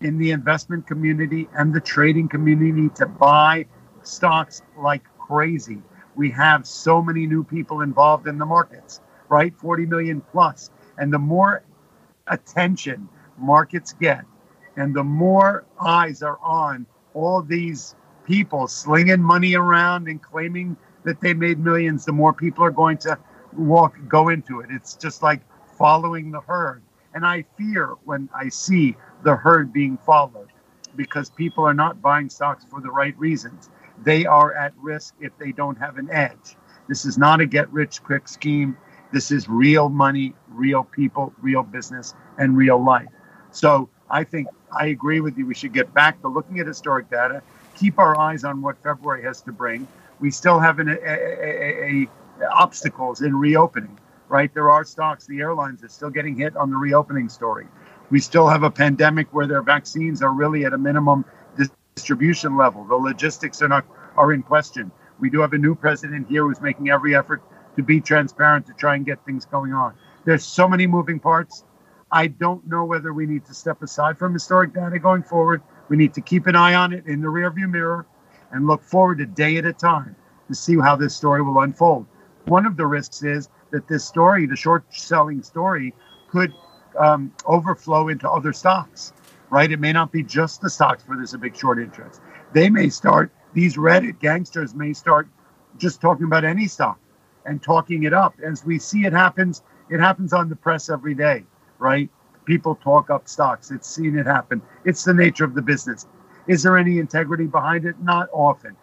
in 0.00 0.18
the 0.18 0.30
investment 0.30 0.86
community 0.86 1.48
and 1.56 1.74
the 1.74 1.80
trading 1.80 2.28
community 2.28 2.88
to 2.96 3.06
buy 3.06 3.66
stocks 4.02 4.62
like 4.78 5.02
crazy. 5.18 5.82
We 6.14 6.30
have 6.30 6.66
so 6.66 7.02
many 7.02 7.26
new 7.26 7.44
people 7.44 7.80
involved 7.80 8.26
in 8.26 8.38
the 8.38 8.46
markets, 8.46 9.00
right? 9.28 9.54
40 9.56 9.86
million 9.86 10.20
plus. 10.20 10.70
And 10.98 11.12
the 11.12 11.18
more 11.18 11.64
attention 12.26 13.08
markets 13.38 13.92
get, 13.92 14.24
and 14.76 14.94
the 14.94 15.04
more 15.04 15.64
eyes 15.80 16.22
are 16.22 16.38
on 16.42 16.86
all 17.14 17.42
these 17.42 17.94
people 18.24 18.68
slinging 18.68 19.22
money 19.22 19.54
around 19.54 20.08
and 20.08 20.22
claiming 20.22 20.76
that 21.04 21.20
they 21.20 21.32
made 21.32 21.58
millions, 21.58 22.04
the 22.04 22.12
more 22.12 22.32
people 22.32 22.64
are 22.64 22.70
going 22.70 22.98
to 22.98 23.18
walk 23.56 23.96
go 24.08 24.28
into 24.28 24.60
it. 24.60 24.68
It's 24.70 24.94
just 24.96 25.22
like 25.22 25.40
following 25.78 26.30
the 26.30 26.40
herd. 26.40 26.82
And 27.16 27.24
I 27.24 27.46
fear 27.56 27.94
when 28.04 28.28
I 28.34 28.50
see 28.50 28.94
the 29.22 29.34
herd 29.34 29.72
being 29.72 29.96
followed 30.04 30.48
because 30.96 31.30
people 31.30 31.64
are 31.64 31.72
not 31.72 32.02
buying 32.02 32.28
stocks 32.28 32.66
for 32.68 32.82
the 32.82 32.90
right 32.90 33.18
reasons. 33.18 33.70
They 34.04 34.26
are 34.26 34.52
at 34.52 34.74
risk 34.76 35.14
if 35.18 35.32
they 35.38 35.50
don't 35.50 35.78
have 35.78 35.96
an 35.96 36.10
edge. 36.10 36.56
This 36.88 37.06
is 37.06 37.16
not 37.16 37.40
a 37.40 37.46
get 37.46 37.72
rich 37.72 38.02
quick 38.02 38.28
scheme. 38.28 38.76
This 39.14 39.30
is 39.30 39.48
real 39.48 39.88
money, 39.88 40.34
real 40.50 40.84
people, 40.84 41.32
real 41.40 41.62
business, 41.62 42.12
and 42.36 42.54
real 42.54 42.84
life. 42.84 43.08
So 43.50 43.88
I 44.10 44.22
think 44.22 44.48
I 44.78 44.88
agree 44.88 45.20
with 45.20 45.38
you. 45.38 45.46
We 45.46 45.54
should 45.54 45.72
get 45.72 45.94
back 45.94 46.20
to 46.20 46.28
looking 46.28 46.60
at 46.60 46.66
historic 46.66 47.08
data, 47.08 47.42
keep 47.74 47.98
our 47.98 48.20
eyes 48.20 48.44
on 48.44 48.60
what 48.60 48.76
February 48.82 49.22
has 49.22 49.40
to 49.42 49.52
bring. 49.52 49.88
We 50.20 50.30
still 50.30 50.60
have 50.60 50.80
an, 50.80 50.90
a, 50.90 50.98
a, 51.00 52.06
a, 52.42 52.46
obstacles 52.50 53.22
in 53.22 53.34
reopening, 53.34 53.98
right? 54.28 54.52
There 54.52 54.70
are 54.70 54.84
stocks, 54.84 55.26
the 55.26 55.40
airlines 55.40 55.82
are 55.82 55.88
still 55.88 56.10
getting 56.10 56.36
hit 56.36 56.56
on 56.56 56.70
the 56.70 56.76
reopening 56.76 57.28
story. 57.28 57.66
We 58.10 58.20
still 58.20 58.48
have 58.48 58.62
a 58.62 58.70
pandemic 58.70 59.32
where 59.32 59.46
their 59.46 59.62
vaccines 59.62 60.22
are 60.22 60.32
really 60.32 60.64
at 60.64 60.72
a 60.72 60.78
minimum 60.78 61.24
distribution 61.96 62.56
level. 62.56 62.84
The 62.84 62.94
logistics 62.94 63.62
are 63.62 63.68
not 63.68 63.86
are 64.16 64.32
in 64.32 64.42
question. 64.42 64.90
We 65.18 65.30
do 65.30 65.40
have 65.40 65.54
a 65.54 65.58
new 65.58 65.74
president 65.74 66.28
here 66.28 66.42
who's 66.42 66.60
making 66.60 66.90
every 66.90 67.16
effort 67.16 67.42
to 67.76 67.82
be 67.82 68.00
transparent 68.00 68.66
to 68.66 68.74
try 68.74 68.94
and 68.94 69.04
get 69.04 69.24
things 69.24 69.46
going 69.46 69.72
on. 69.72 69.94
There's 70.24 70.44
so 70.44 70.68
many 70.68 70.86
moving 70.86 71.18
parts. 71.18 71.64
I 72.12 72.28
don't 72.28 72.66
know 72.66 72.84
whether 72.84 73.12
we 73.12 73.26
need 73.26 73.44
to 73.46 73.54
step 73.54 73.82
aside 73.82 74.18
from 74.18 74.32
historic 74.32 74.74
data 74.74 74.98
going 74.98 75.22
forward. 75.22 75.62
We 75.88 75.96
need 75.96 76.14
to 76.14 76.20
keep 76.20 76.46
an 76.46 76.54
eye 76.54 76.74
on 76.74 76.92
it 76.92 77.06
in 77.06 77.20
the 77.20 77.28
rearview 77.28 77.68
mirror 77.68 78.06
and 78.52 78.66
look 78.66 78.82
forward 78.82 79.20
a 79.20 79.26
day 79.26 79.56
at 79.56 79.64
a 79.64 79.72
time 79.72 80.14
to 80.48 80.54
see 80.54 80.76
how 80.78 80.96
this 80.96 81.16
story 81.16 81.42
will 81.42 81.60
unfold. 81.60 82.06
One 82.44 82.66
of 82.66 82.76
the 82.76 82.86
risks 82.86 83.22
is 83.22 83.48
that 83.76 83.86
this 83.88 84.06
story, 84.06 84.46
the 84.46 84.56
short 84.56 84.84
selling 84.88 85.42
story, 85.42 85.94
could 86.30 86.52
um, 86.98 87.30
overflow 87.44 88.08
into 88.08 88.28
other 88.28 88.54
stocks, 88.54 89.12
right? 89.50 89.70
It 89.70 89.78
may 89.80 89.92
not 89.92 90.10
be 90.10 90.22
just 90.22 90.62
the 90.62 90.70
stocks 90.70 91.06
where 91.06 91.18
there's 91.18 91.34
a 91.34 91.38
big 91.38 91.54
short 91.54 91.78
interest. 91.78 92.22
They 92.54 92.70
may 92.70 92.88
start, 92.88 93.30
these 93.52 93.76
Reddit 93.76 94.18
gangsters 94.18 94.74
may 94.74 94.94
start 94.94 95.28
just 95.76 96.00
talking 96.00 96.24
about 96.24 96.42
any 96.42 96.66
stock 96.68 96.98
and 97.44 97.62
talking 97.62 98.04
it 98.04 98.14
up. 98.14 98.34
As 98.42 98.64
we 98.64 98.78
see 98.78 99.04
it 99.04 99.12
happens, 99.12 99.62
it 99.90 100.00
happens 100.00 100.32
on 100.32 100.48
the 100.48 100.56
press 100.56 100.88
every 100.88 101.14
day, 101.14 101.44
right? 101.78 102.08
People 102.46 102.76
talk 102.76 103.10
up 103.10 103.28
stocks. 103.28 103.70
It's 103.70 103.86
seen 103.86 104.18
it 104.18 104.24
happen. 104.24 104.62
It's 104.86 105.04
the 105.04 105.12
nature 105.12 105.44
of 105.44 105.54
the 105.54 105.62
business. 105.62 106.06
Is 106.46 106.62
there 106.62 106.78
any 106.78 106.98
integrity 106.98 107.44
behind 107.44 107.84
it? 107.84 108.00
Not 108.00 108.28
often. 108.32 108.74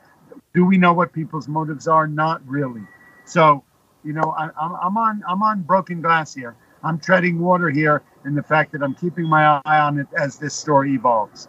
Do 0.54 0.66
we 0.66 0.78
know 0.78 0.94
what 0.94 1.14
people's 1.14 1.48
motives 1.48 1.88
are? 1.88 2.06
Not 2.06 2.48
really. 2.48 2.84
So, 3.26 3.64
you 4.04 4.14
know, 4.14 4.36
I, 4.38 4.50
I'm, 4.60 4.76
I'm 4.76 4.98
on 4.98 5.24
I'm 5.28 5.44
on 5.44 5.62
broken 5.62 6.02
glass 6.02 6.34
here. 6.34 6.56
I'm 6.84 7.00
treading 7.00 7.40
water 7.40 7.70
here 7.70 8.04
in 8.26 8.36
the 8.36 8.44
fact 8.44 8.72
that 8.74 8.84
I'm 8.84 8.94
keeping 8.96 9.26
my 9.26 9.62
eye 9.66 9.80
on 9.80 10.00
it 10.00 10.08
as 10.18 10.38
this 10.38 10.54
story 10.54 10.94
evolves. 10.94 11.48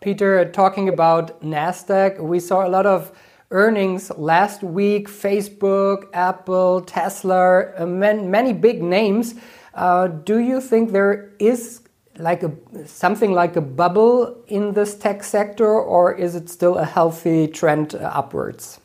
Peter, 0.00 0.44
talking 0.44 0.88
about 0.88 1.40
NASDAQ, 1.42 2.20
we 2.20 2.40
saw 2.40 2.66
a 2.66 2.70
lot 2.70 2.86
of 2.86 3.12
earnings 3.50 4.10
last 4.16 4.62
week 4.62 5.08
Facebook, 5.08 6.04
Apple, 6.12 6.80
Tesla, 6.80 7.72
uh, 7.78 7.86
man, 7.86 8.30
many 8.30 8.52
big 8.52 8.82
names. 8.82 9.34
Uh, 9.74 10.08
do 10.08 10.38
you 10.38 10.60
think 10.60 10.92
there 10.92 11.30
is 11.38 11.82
like 12.18 12.42
a 12.42 12.52
something 12.86 13.32
like 13.32 13.56
a 13.56 13.60
bubble 13.60 14.44
in 14.48 14.74
this 14.74 14.94
tech 14.94 15.24
sector, 15.24 15.70
or 15.70 16.12
is 16.12 16.34
it 16.34 16.48
still 16.48 16.76
a 16.76 16.84
healthy 16.84 17.46
trend 17.48 17.94
upwards? 17.94 18.81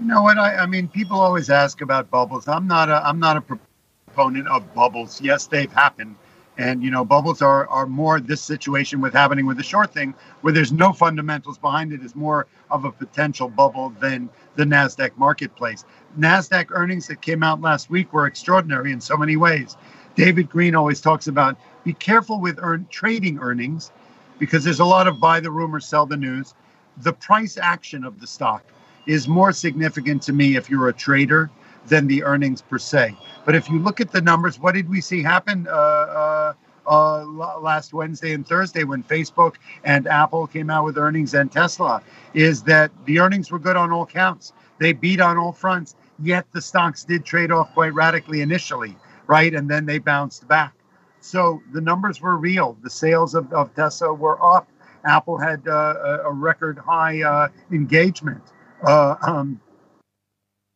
You 0.00 0.06
know 0.06 0.22
what? 0.22 0.38
I, 0.38 0.56
I 0.56 0.66
mean, 0.66 0.88
people 0.88 1.20
always 1.20 1.50
ask 1.50 1.82
about 1.82 2.10
bubbles. 2.10 2.48
I'm 2.48 2.66
not 2.66 2.88
a 2.88 3.06
I'm 3.06 3.20
not 3.20 3.36
a 3.36 3.42
proponent 3.42 4.48
of 4.48 4.74
bubbles. 4.74 5.20
Yes, 5.20 5.46
they've 5.46 5.72
happened 5.72 6.16
and 6.60 6.82
you 6.82 6.90
know, 6.90 7.04
bubbles 7.06 7.40
are 7.40 7.66
are 7.68 7.86
more 7.86 8.20
this 8.20 8.42
situation 8.42 9.00
with 9.00 9.14
happening 9.14 9.46
with 9.46 9.56
the 9.56 9.62
short 9.62 9.94
thing, 9.94 10.14
where 10.42 10.52
there's 10.52 10.72
no 10.72 10.92
fundamentals 10.92 11.56
behind 11.56 11.90
it, 11.92 12.02
is 12.02 12.14
more 12.14 12.46
of 12.70 12.84
a 12.84 12.92
potential 12.92 13.48
bubble 13.48 13.90
than 13.98 14.28
the 14.56 14.64
Nasdaq 14.64 15.16
marketplace. 15.16 15.86
Nasdaq 16.18 16.66
earnings 16.70 17.06
that 17.06 17.22
came 17.22 17.42
out 17.42 17.62
last 17.62 17.88
week 17.88 18.12
were 18.12 18.26
extraordinary 18.26 18.92
in 18.92 19.00
so 19.00 19.16
many 19.16 19.36
ways. 19.36 19.76
David 20.16 20.50
Green 20.50 20.74
always 20.74 21.00
talks 21.00 21.28
about 21.28 21.56
be 21.82 21.94
careful 21.94 22.40
with 22.40 22.58
earn, 22.60 22.86
trading 22.90 23.38
earnings 23.38 23.90
because 24.38 24.62
there's 24.62 24.80
a 24.80 24.84
lot 24.84 25.06
of 25.08 25.18
buy 25.18 25.40
the 25.40 25.50
rumor, 25.50 25.80
sell 25.80 26.04
the 26.04 26.16
news. 26.16 26.54
The 26.98 27.12
price 27.14 27.56
action 27.56 28.04
of 28.04 28.20
the 28.20 28.26
stock 28.26 28.64
is 29.10 29.26
more 29.26 29.50
significant 29.50 30.22
to 30.22 30.32
me 30.32 30.54
if 30.54 30.70
you're 30.70 30.88
a 30.88 30.92
trader 30.92 31.50
than 31.88 32.06
the 32.06 32.22
earnings 32.22 32.62
per 32.62 32.78
se. 32.78 33.16
But 33.44 33.56
if 33.56 33.68
you 33.68 33.80
look 33.80 34.00
at 34.00 34.12
the 34.12 34.20
numbers, 34.20 34.60
what 34.60 34.74
did 34.74 34.88
we 34.88 35.00
see 35.00 35.20
happen 35.20 35.66
uh, 35.66 35.72
uh, 35.72 36.52
uh, 36.86 37.24
last 37.60 37.92
Wednesday 37.92 38.34
and 38.34 38.46
Thursday 38.46 38.84
when 38.84 39.02
Facebook 39.02 39.56
and 39.82 40.06
Apple 40.06 40.46
came 40.46 40.70
out 40.70 40.84
with 40.84 40.96
earnings 40.96 41.34
and 41.34 41.50
Tesla? 41.50 42.04
Is 42.34 42.62
that 42.64 42.92
the 43.04 43.18
earnings 43.18 43.50
were 43.50 43.58
good 43.58 43.76
on 43.76 43.90
all 43.90 44.06
counts. 44.06 44.52
They 44.78 44.92
beat 44.92 45.20
on 45.20 45.36
all 45.36 45.52
fronts, 45.52 45.96
yet 46.22 46.46
the 46.52 46.62
stocks 46.62 47.02
did 47.02 47.24
trade 47.24 47.50
off 47.50 47.74
quite 47.74 47.92
radically 47.92 48.42
initially, 48.42 48.96
right? 49.26 49.52
And 49.52 49.68
then 49.68 49.86
they 49.86 49.98
bounced 49.98 50.46
back. 50.46 50.74
So 51.20 51.60
the 51.72 51.80
numbers 51.80 52.20
were 52.20 52.36
real. 52.36 52.78
The 52.84 52.90
sales 52.90 53.34
of, 53.34 53.52
of 53.52 53.74
Tesla 53.74 54.14
were 54.14 54.40
up. 54.40 54.68
Apple 55.04 55.36
had 55.36 55.66
uh, 55.66 56.18
a 56.24 56.32
record 56.32 56.78
high 56.78 57.22
uh, 57.22 57.48
engagement. 57.72 58.42
Uh, 58.82 59.16
um, 59.22 59.60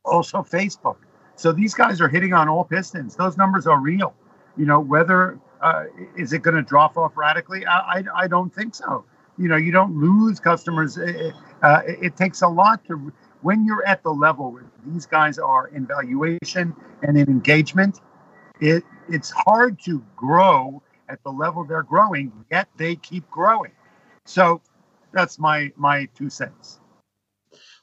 also 0.04 0.42
Facebook. 0.42 0.96
So 1.36 1.52
these 1.52 1.74
guys 1.74 2.00
are 2.00 2.08
hitting 2.08 2.32
on 2.32 2.48
all 2.48 2.64
pistons. 2.64 3.16
Those 3.16 3.36
numbers 3.36 3.66
are 3.66 3.80
real. 3.80 4.14
You 4.56 4.66
know, 4.66 4.78
whether 4.78 5.38
uh, 5.60 5.84
is 6.16 6.32
it 6.32 6.42
going 6.42 6.56
to 6.56 6.62
drop 6.62 6.96
off 6.96 7.16
radically? 7.16 7.66
I, 7.66 7.78
I, 7.78 8.04
I, 8.14 8.28
don't 8.28 8.54
think 8.54 8.74
so. 8.74 9.04
You 9.38 9.48
know, 9.48 9.56
you 9.56 9.72
don't 9.72 9.98
lose 9.98 10.38
customers. 10.38 10.96
It, 10.98 11.34
uh, 11.62 11.80
it 11.86 12.16
takes 12.16 12.42
a 12.42 12.48
lot 12.48 12.84
to 12.86 13.12
when 13.42 13.64
you're 13.64 13.84
at 13.86 14.02
the 14.02 14.10
level 14.12 14.52
where 14.52 14.64
these 14.86 15.06
guys 15.06 15.38
are 15.38 15.68
in 15.68 15.86
valuation 15.86 16.74
and 17.02 17.18
in 17.18 17.28
engagement. 17.28 18.00
It 18.60 18.84
it's 19.08 19.30
hard 19.30 19.80
to 19.84 20.04
grow 20.16 20.82
at 21.08 21.22
the 21.24 21.30
level 21.30 21.64
they're 21.64 21.82
growing, 21.82 22.32
yet 22.50 22.68
they 22.76 22.96
keep 22.96 23.28
growing. 23.30 23.72
So 24.26 24.60
that's 25.12 25.38
my 25.38 25.72
my 25.76 26.08
two 26.14 26.30
cents. 26.30 26.80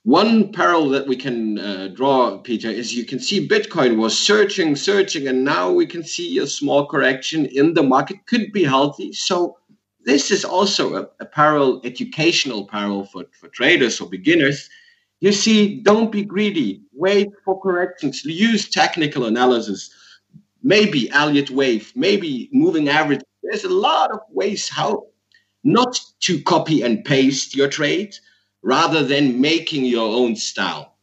One 0.03 0.51
parallel 0.51 0.89
that 0.89 1.07
we 1.07 1.15
can 1.15 1.59
uh, 1.59 1.89
draw, 1.93 2.39
Peter, 2.39 2.69
is 2.69 2.95
you 2.95 3.05
can 3.05 3.19
see 3.19 3.47
Bitcoin 3.47 3.97
was 3.97 4.17
searching, 4.17 4.75
searching, 4.75 5.27
and 5.27 5.43
now 5.43 5.71
we 5.71 5.85
can 5.85 6.03
see 6.03 6.39
a 6.39 6.47
small 6.47 6.87
correction 6.87 7.45
in 7.45 7.75
the 7.75 7.83
market 7.83 8.25
could 8.25 8.51
be 8.51 8.63
healthy. 8.63 9.13
So 9.13 9.57
this 10.03 10.31
is 10.31 10.43
also 10.43 10.95
a, 10.95 11.07
a 11.19 11.25
parallel, 11.25 11.81
educational 11.83 12.65
parallel 12.65 13.05
for, 13.05 13.25
for 13.39 13.47
traders 13.49 14.01
or 14.01 14.09
beginners. 14.09 14.67
You 15.19 15.31
see, 15.31 15.81
don't 15.81 16.11
be 16.11 16.23
greedy. 16.23 16.81
Wait 16.93 17.29
for 17.45 17.61
corrections. 17.61 18.25
Use 18.25 18.67
technical 18.67 19.25
analysis. 19.25 19.91
Maybe 20.63 21.11
Elliott 21.11 21.51
wave, 21.51 21.91
maybe 21.95 22.49
moving 22.51 22.89
average. 22.89 23.21
There's 23.43 23.65
a 23.65 23.69
lot 23.69 24.09
of 24.09 24.19
ways 24.31 24.67
how 24.67 25.03
not 25.63 25.99
to 26.21 26.41
copy 26.41 26.81
and 26.81 27.05
paste 27.05 27.55
your 27.55 27.67
trade, 27.67 28.15
rather 28.61 29.03
than 29.03 29.39
making 29.41 29.85
your 29.85 30.15
own 30.15 30.35
style. 30.35 30.95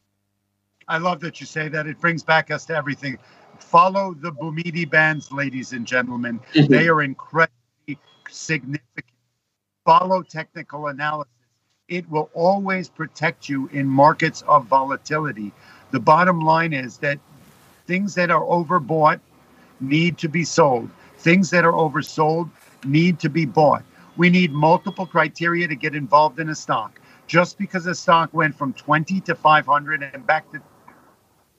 I 0.87 0.97
love 0.97 1.19
that 1.21 1.39
you 1.39 1.45
say 1.45 1.67
that. 1.69 1.87
It 1.87 1.99
brings 1.99 2.23
back 2.23 2.49
us 2.51 2.65
to 2.65 2.75
everything. 2.75 3.17
Follow 3.59 4.15
the 4.15 4.31
Bouhmidi 4.31 4.89
bands, 4.89 5.31
ladies 5.31 5.73
and 5.73 5.85
gentlemen. 5.85 6.39
Mm-hmm. 6.53 6.71
They 6.73 6.87
are 6.87 7.01
incredibly 7.01 7.99
significant. 8.29 9.05
Follow 9.85 10.23
technical 10.23 10.87
analysis. 10.87 11.31
It 11.87 12.09
will 12.09 12.29
always 12.33 12.89
protect 12.89 13.49
you 13.49 13.67
in 13.73 13.87
markets 13.87 14.43
of 14.47 14.65
volatility. 14.67 15.51
The 15.91 15.99
bottom 15.99 16.39
line 16.41 16.73
is 16.73 16.97
that 16.97 17.19
things 17.87 18.13
that 18.15 18.29
are 18.29 18.43
overbought 18.43 19.19
need 19.79 20.17
to 20.19 20.29
be 20.29 20.43
sold. 20.43 20.89
Things 21.17 21.49
that 21.49 21.65
are 21.65 21.73
oversold 21.73 22.49
need 22.85 23.19
to 23.19 23.29
be 23.29 23.45
bought. 23.45 23.83
We 24.17 24.29
need 24.29 24.51
multiple 24.51 25.05
criteria 25.05 25.67
to 25.67 25.75
get 25.75 25.95
involved 25.95 26.39
in 26.39 26.49
a 26.49 26.55
stock 26.55 26.99
just 27.29 27.59
because 27.59 27.85
a 27.85 27.93
stock 27.93 28.33
went 28.33 28.55
from 28.55 28.73
20 28.73 29.21
to 29.21 29.35
500 29.35 30.01
and 30.01 30.25
back 30.25 30.51
to 30.51 30.59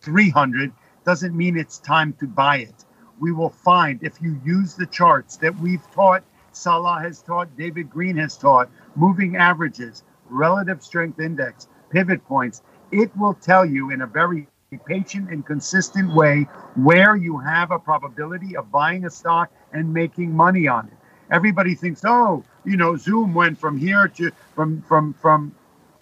300 0.00 0.73
doesn't 1.05 1.35
mean 1.35 1.57
it's 1.57 1.79
time 1.79 2.12
to 2.15 2.27
buy 2.27 2.57
it. 2.57 2.85
We 3.21 3.31
will 3.31 3.50
find 3.50 4.03
if 4.03 4.21
you 4.21 4.41
use 4.45 4.75
the 4.75 4.87
charts 4.87 5.37
that 5.37 5.57
we've 5.61 5.89
taught, 5.93 6.25
Salah 6.50 6.99
has 7.00 7.23
taught, 7.23 7.57
David 7.57 7.89
Green 7.89 8.17
has 8.17 8.37
taught, 8.37 8.69
moving 8.97 9.37
averages, 9.37 10.03
relative 10.29 10.83
strength 10.83 11.21
index, 11.21 11.69
pivot 11.91 12.27
points, 12.27 12.62
it 12.91 13.17
will 13.17 13.35
tell 13.35 13.65
you 13.65 13.93
in 13.93 14.03
a 14.03 14.07
very 14.09 14.49
patient 14.87 15.31
and 15.31 15.47
consistent 15.47 16.12
way 16.12 16.49
where 16.75 17.15
you 17.15 17.39
have 17.39 17.71
a 17.71 17.79
probability 17.79 18.57
of 18.57 18.73
buying 18.73 19.05
a 19.05 19.11
stock 19.11 19.53
and 19.73 19.95
making 19.95 20.35
money 20.35 20.67
on 20.67 20.89
it. 20.89 20.95
Everybody 21.31 21.77
thinks, 21.77 22.03
oh, 22.05 22.43
you 22.65 22.77
know, 22.77 22.97
Zoom 22.97 23.35
went 23.35 23.59
from 23.59 23.79
here 23.79 24.09
to 24.09 24.33
from 24.57 24.83
from 24.83 25.12
from 25.15 25.55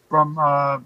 from 0.09 0.39
uh, 0.39 0.79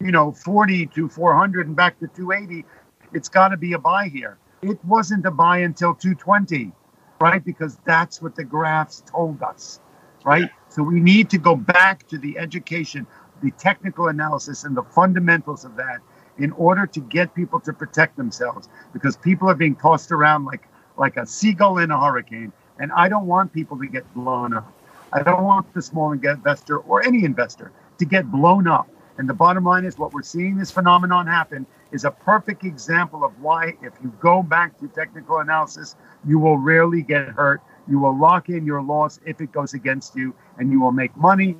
you 0.00 0.12
know 0.12 0.32
40 0.32 0.86
to 0.86 1.08
400 1.08 1.66
and 1.66 1.76
back 1.76 1.98
to 2.00 2.08
280 2.08 2.64
it's 3.12 3.28
got 3.28 3.48
to 3.48 3.56
be 3.56 3.72
a 3.72 3.78
buy 3.78 4.08
here. 4.08 4.38
It 4.62 4.82
wasn't 4.84 5.26
a 5.26 5.30
buy 5.30 5.58
until 5.58 5.94
220 5.94 6.72
right? 7.20 7.44
Because 7.44 7.76
that's 7.84 8.22
what 8.22 8.34
the 8.34 8.44
graphs 8.44 9.02
told 9.06 9.42
us 9.42 9.80
right? 10.24 10.50
So 10.68 10.82
we 10.82 11.00
need 11.00 11.30
to 11.30 11.38
go 11.38 11.56
back 11.56 12.06
to 12.08 12.18
the 12.18 12.38
education 12.38 13.06
the 13.42 13.50
technical 13.52 14.08
analysis 14.08 14.64
and 14.64 14.76
the 14.76 14.82
fundamentals 14.82 15.64
of 15.64 15.76
that 15.76 16.00
in 16.38 16.52
order 16.52 16.86
to 16.86 17.00
get 17.00 17.34
people 17.34 17.58
to 17.60 17.72
protect 17.72 18.16
themselves 18.16 18.68
because 18.92 19.16
people 19.16 19.48
are 19.48 19.54
being 19.54 19.74
tossed 19.76 20.12
around 20.12 20.44
like 20.44 20.68
like 20.96 21.16
a 21.16 21.26
seagull 21.26 21.78
in 21.78 21.90
a 21.90 21.98
hurricane 21.98 22.52
and 22.78 22.92
i 22.92 23.08
don't 23.08 23.26
want 23.26 23.52
people 23.52 23.78
to 23.78 23.86
get 23.86 24.04
blown 24.14 24.52
up. 24.52 24.72
I 25.12 25.22
don't 25.22 25.42
want 25.42 25.72
the 25.74 25.82
small 25.82 26.12
investor 26.12 26.78
or 26.78 27.04
any 27.04 27.24
investor 27.24 27.72
to 28.00 28.04
get 28.04 28.30
blown 28.30 28.66
up. 28.66 28.88
And 29.18 29.28
the 29.28 29.34
bottom 29.34 29.64
line 29.64 29.84
is 29.84 29.98
what 29.98 30.12
we're 30.12 30.22
seeing 30.22 30.56
this 30.56 30.70
phenomenon 30.70 31.26
happen 31.26 31.66
is 31.92 32.04
a 32.04 32.10
perfect 32.10 32.64
example 32.64 33.22
of 33.22 33.38
why, 33.40 33.74
if 33.82 33.92
you 34.02 34.12
go 34.18 34.42
back 34.42 34.78
to 34.80 34.88
technical 34.88 35.38
analysis, 35.38 35.94
you 36.26 36.38
will 36.38 36.56
rarely 36.56 37.02
get 37.02 37.28
hurt. 37.28 37.60
You 37.86 37.98
will 37.98 38.18
lock 38.18 38.48
in 38.48 38.64
your 38.64 38.82
loss 38.82 39.20
if 39.26 39.40
it 39.40 39.52
goes 39.52 39.74
against 39.74 40.16
you, 40.16 40.34
and 40.58 40.72
you 40.72 40.80
will 40.80 40.92
make 40.92 41.14
money 41.16 41.56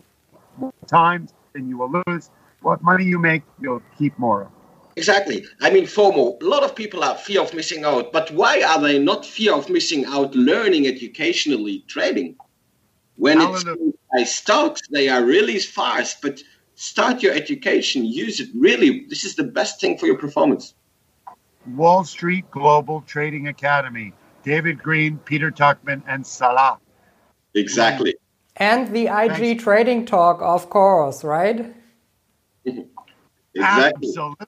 more 0.56 0.72
times 0.86 1.34
than 1.52 1.68
you 1.68 1.76
will 1.76 2.02
lose. 2.06 2.30
What 2.62 2.82
money 2.82 3.04
you 3.04 3.18
make, 3.18 3.42
you'll 3.60 3.82
keep 3.98 4.18
more 4.18 4.42
of. 4.42 4.48
Exactly. 4.96 5.44
I 5.60 5.70
mean, 5.70 5.84
FOMO, 5.84 6.40
a 6.40 6.44
lot 6.44 6.62
of 6.62 6.74
people 6.74 7.02
have 7.02 7.20
fear 7.20 7.42
of 7.42 7.52
missing 7.54 7.84
out, 7.84 8.12
but 8.12 8.30
why 8.30 8.62
are 8.62 8.80
they 8.80 8.98
not 8.98 9.24
fear 9.26 9.54
of 9.54 9.68
missing 9.68 10.04
out 10.06 10.34
learning 10.34 10.86
educationally 10.86 11.84
trading? 11.88 12.36
When 13.16 13.38
Hallelujah. 13.38 13.72
it's 13.72 13.98
by 14.12 14.24
stocks, 14.24 14.80
they 14.90 15.08
are 15.08 15.24
really 15.24 15.58
fast, 15.58 16.22
but 16.22 16.40
start 16.74 17.22
your 17.22 17.32
education, 17.32 18.04
use 18.04 18.40
it 18.40 18.48
really. 18.54 19.06
This 19.08 19.24
is 19.24 19.36
the 19.36 19.44
best 19.44 19.80
thing 19.80 19.98
for 19.98 20.06
your 20.06 20.18
performance. 20.18 20.74
Wall 21.66 22.04
Street 22.04 22.50
Global 22.50 23.02
Trading 23.02 23.48
Academy, 23.48 24.12
David 24.42 24.82
Green, 24.82 25.18
Peter 25.18 25.50
Tuchman, 25.50 26.02
and 26.06 26.26
Salah. 26.26 26.78
Exactly. 27.54 28.14
And 28.56 28.88
the 28.94 29.06
IG 29.06 29.36
Thanks. 29.36 29.64
Trading 29.64 30.06
Talk, 30.06 30.40
of 30.42 30.70
course, 30.70 31.22
right? 31.22 31.74
exactly. 32.64 34.08
Absolutely. 34.08 34.46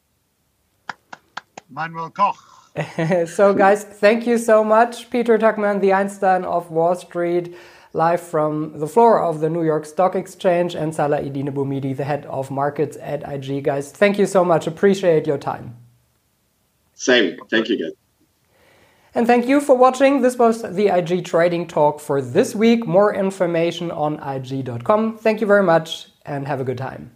Manuel 1.70 2.10
Koch. 2.10 2.36
so, 3.28 3.54
guys, 3.54 3.84
thank 3.84 4.26
you 4.26 4.38
so 4.38 4.64
much. 4.64 5.10
Peter 5.10 5.38
Tuchman, 5.38 5.80
the 5.80 5.92
Einstein 5.92 6.44
of 6.44 6.70
Wall 6.70 6.94
Street, 6.94 7.54
live 7.92 8.20
from 8.20 8.78
the 8.78 8.86
floor 8.86 9.22
of 9.22 9.40
the 9.40 9.50
New 9.50 9.62
York 9.62 9.84
Stock 9.84 10.14
Exchange, 10.14 10.74
and 10.74 10.94
Salah 10.94 11.20
Eddine 11.20 11.52
Bouhmidi, 11.52 11.96
the 11.96 12.04
head 12.04 12.26
of 12.26 12.50
markets 12.50 12.96
at 13.00 13.22
IG. 13.30 13.64
Guys, 13.64 13.92
thank 13.92 14.18
you 14.18 14.26
so 14.26 14.44
much. 14.44 14.66
Appreciate 14.66 15.26
your 15.26 15.38
time. 15.38 15.76
Same. 16.94 17.36
Thank 17.50 17.68
you, 17.68 17.78
guys. 17.78 17.92
And 19.14 19.26
thank 19.26 19.46
you 19.46 19.60
for 19.60 19.76
watching. 19.76 20.22
This 20.22 20.38
was 20.38 20.62
the 20.62 20.88
IG 20.88 21.24
Trading 21.24 21.66
Talk 21.66 22.00
for 22.00 22.22
this 22.22 22.54
week. 22.54 22.86
More 22.86 23.14
information 23.14 23.90
on 23.90 24.18
IG.com. 24.22 25.18
Thank 25.18 25.40
you 25.42 25.46
very 25.46 25.62
much 25.62 26.08
and 26.24 26.46
have 26.46 26.60
a 26.60 26.64
good 26.64 26.78
time. 26.78 27.10